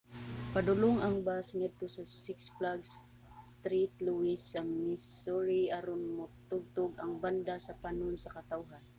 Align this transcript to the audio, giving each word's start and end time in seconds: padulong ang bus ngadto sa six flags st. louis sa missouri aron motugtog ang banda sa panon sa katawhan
padulong 0.53 0.97
ang 1.01 1.15
bus 1.27 1.47
ngadto 1.57 1.85
sa 1.95 2.03
six 2.23 2.37
flags 2.55 2.91
st. 3.55 3.65
louis 4.07 4.39
sa 4.51 4.61
missouri 4.85 5.63
aron 5.77 6.01
motugtog 6.17 6.91
ang 6.97 7.13
banda 7.23 7.55
sa 7.67 7.73
panon 7.83 8.15
sa 8.19 8.33
katawhan 8.37 8.83